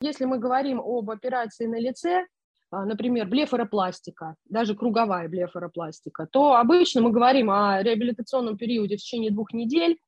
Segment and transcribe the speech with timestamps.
[0.00, 2.26] если мы говорим об операции на лице,
[2.70, 9.30] а, например, блефаропластика, даже круговая блефаропластика, то обычно мы говорим о реабилитационном периоде в течение
[9.30, 9.98] двух недель,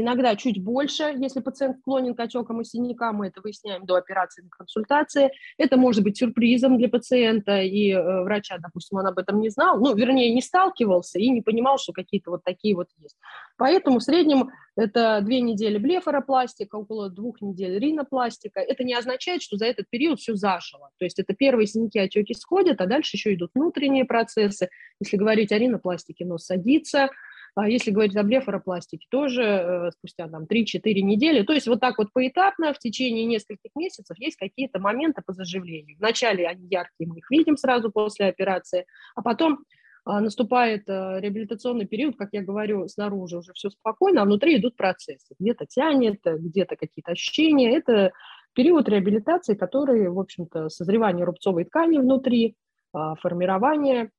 [0.00, 4.42] Иногда чуть больше, если пациент склонен к отекам и синякам, мы это выясняем до операции,
[4.42, 5.32] до консультации.
[5.56, 9.80] Это может быть сюрпризом для пациента, и э, врача, допустим, он об этом не знал,
[9.80, 13.16] ну, вернее, не сталкивался и не понимал, что какие-то вот такие вот есть.
[13.56, 18.60] Поэтому в среднем это две недели блефаропластика, около двух недель ринопластика.
[18.60, 20.90] Это не означает, что за этот период все зажило.
[20.98, 24.68] То есть это первые синяки, отеки сходят, а дальше еще идут внутренние процессы.
[25.00, 27.08] Если говорить о ринопластике, нос садится–
[27.66, 31.42] если говорить о блефаропластике, тоже э, спустя там 3-4 недели.
[31.42, 35.96] То есть вот так вот поэтапно в течение нескольких месяцев есть какие-то моменты по заживлению.
[35.98, 39.64] Вначале они яркие, мы их видим сразу после операции, а потом
[40.04, 44.76] а, наступает э, реабилитационный период, как я говорю, снаружи уже все спокойно, а внутри идут
[44.76, 45.34] процессы.
[45.38, 47.76] Где-то тянет, где-то какие-то ощущения.
[47.76, 48.12] Это
[48.54, 52.56] период реабилитации, который, в общем-то, созревание рубцовой ткани внутри,
[52.92, 54.10] а, формирование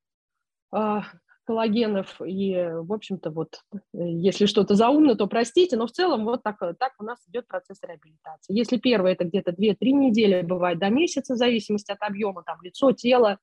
[1.50, 6.60] коллагенов, и, в общем-то, вот, если что-то заумно, то простите, но в целом вот так,
[6.78, 8.54] так у нас идет процесс реабилитации.
[8.54, 12.92] Если первое, это где-то 2-3 недели, бывает до месяца, в зависимости от объема, там, лицо,
[12.92, 13.40] тело,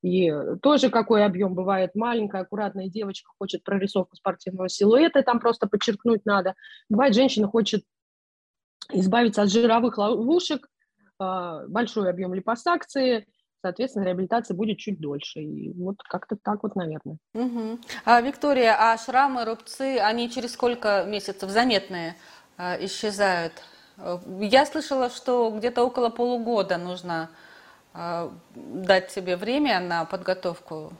[0.00, 1.90] и тоже какой объем бывает.
[1.94, 6.54] Маленькая, аккуратная девочка хочет прорисовку спортивного силуэта, там просто подчеркнуть надо.
[6.88, 7.84] Бывает, женщина хочет
[8.90, 10.70] избавиться от жировых ловушек,
[11.18, 13.26] а, большой объем липосакции–
[13.62, 15.40] соответственно, реабилитация будет чуть дольше.
[15.40, 17.16] И вот как-то так вот, наверное.
[17.34, 17.78] Угу.
[18.04, 22.16] А, Виктория, а шрамы, рубцы, они через сколько месяцев заметные
[22.58, 23.54] а, исчезают?
[24.40, 27.30] Я слышала, что где-то около полугода нужно
[27.94, 30.92] а, дать себе время на подготовку.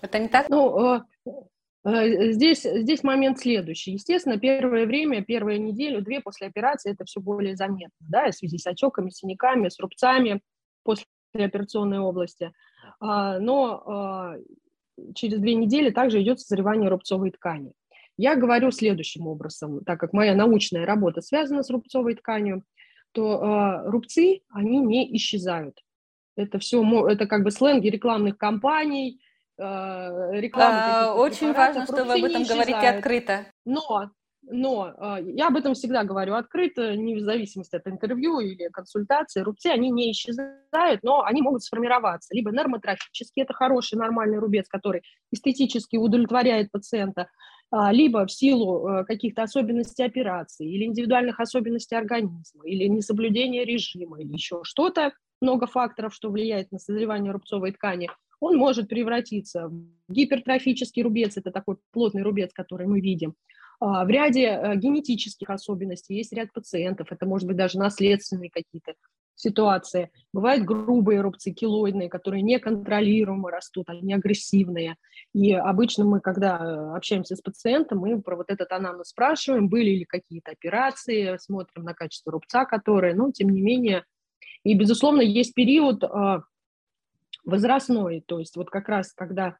[0.00, 0.48] Это не так?
[0.48, 1.00] Ну, э,
[1.84, 3.92] э, Здесь, здесь момент следующий.
[3.92, 8.58] Естественно, первое время, первую неделю, две после операции это все более заметно, да, в связи
[8.58, 10.40] с отеками, синяками, с рубцами
[10.84, 12.52] после операционной области.
[13.00, 14.34] А, но а,
[15.14, 17.72] через две недели также идет созревание рубцовой ткани.
[18.16, 22.64] Я говорю следующим образом, так как моя научная работа связана с рубцовой тканью,
[23.12, 25.78] то э, рубцы, они не исчезают.
[26.36, 29.20] Это все, это как бы сленги рекламных кампаний,
[29.56, 30.78] рекламы.
[30.78, 33.46] А, очень важно, что вы об этом говорите открыто.
[33.64, 34.10] Но
[34.50, 39.40] но э, я об этом всегда говорю открыто, не в зависимости от интервью или консультации.
[39.40, 42.34] Рубцы, они не исчезают, но они могут сформироваться.
[42.34, 47.28] Либо нормотрофически, это хороший нормальный рубец, который эстетически удовлетворяет пациента,
[47.72, 54.20] э, либо в силу э, каких-то особенностей операции или индивидуальных особенностей организма, или несоблюдения режима,
[54.20, 58.10] или еще что-то, много факторов, что влияет на созревание рубцовой ткани,
[58.40, 64.08] он может превратиться в гипертрофический рубец, это такой плотный рубец, который мы видим, а, в
[64.08, 68.94] ряде э, генетических особенностей есть ряд пациентов, это может быть даже наследственные какие-то
[69.36, 70.10] ситуации.
[70.32, 74.96] Бывают грубые рубцы, килоидные, которые неконтролируемо растут, они агрессивные.
[75.32, 79.90] И обычно мы, когда э, общаемся с пациентом, мы про вот этот анамнез спрашиваем, были
[79.90, 84.04] ли какие-то операции, смотрим на качество рубца, которые, но тем не менее.
[84.64, 86.42] И, безусловно, есть период а,
[87.44, 89.56] возрастной, то есть вот как раз когда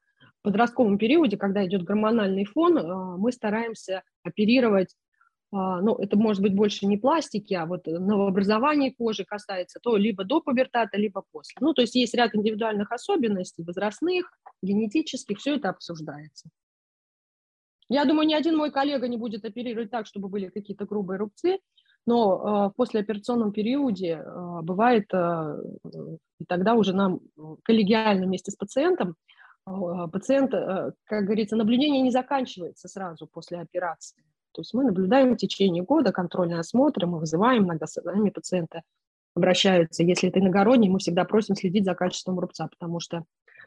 [0.49, 4.97] подростковом периоде, когда идет гормональный фон, а, мы стараемся оперировать,
[5.53, 10.25] а, ну, это может быть больше не пластики, а вот новообразование кожи касается, то либо
[10.25, 11.57] до пубертата, либо после.
[11.61, 14.33] Ну, то есть есть ряд индивидуальных особенностей, возрастных,
[14.63, 16.49] генетических, все это обсуждается.
[17.91, 21.59] Я думаю, ни один мой коллега не будет оперировать так, чтобы были какие-то грубые рубцы,
[22.07, 24.25] но э, в послеоперационном периоде
[24.63, 27.21] бывает, и тогда уже нам
[27.65, 29.15] коллегиально вместе с пациентом а,
[30.13, 34.23] пациент, э, как говорится, наблюдение не заканчивается сразу после операции.
[34.53, 38.83] То есть мы наблюдаем в течение года контрольные осмотры, мы вызываем, иногда с нами пациенты
[39.35, 40.03] обращаются.
[40.03, 43.25] Если это иногородний, мы всегда просим следить за качеством рубца, потому что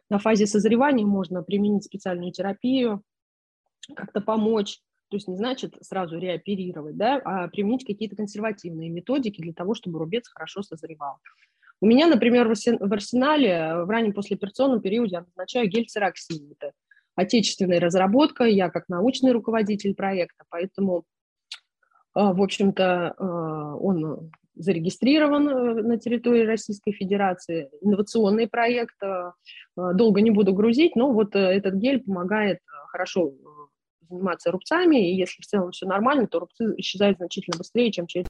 [0.09, 3.01] на фазе созревания можно применить специальную терапию,
[3.95, 4.79] как-то помочь,
[5.09, 9.99] то есть не значит сразу реоперировать, да, а применить какие-то консервативные методики для того, чтобы
[9.99, 11.17] рубец хорошо созревал.
[11.81, 16.51] У меня, например, в арсенале э, в раннем послеоперационном периоде я назначаю гель цероксин.
[16.51, 16.73] Это
[17.15, 21.05] отечественная разработка, я как научный руководитель проекта, поэтому,
[22.15, 25.45] э, в общем-то, э, он зарегистрирован
[25.87, 27.71] на территории Российской Федерации.
[27.81, 28.97] Инновационный проект,
[29.77, 33.33] долго не буду грузить, но вот этот гель помогает хорошо
[34.09, 38.19] заниматься рубцами, и если в целом все нормально, то рубцы исчезают значительно быстрее, чем через